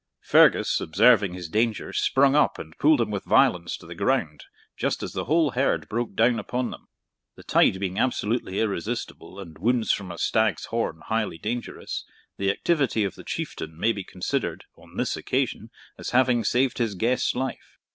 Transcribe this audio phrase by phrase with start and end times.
[0.23, 5.03] Fergus, observing his danger, sprung up and pulled him with violence to the ground, just
[5.03, 6.87] as the whole herd broke down upon them.
[7.35, 12.03] The tide being absolutely irresistible, and wounds from a stag's horn highly dangerous,
[12.39, 15.69] the activity of the Chieftain may be considered, on this occasion,
[15.99, 17.77] as having saved his guest's life.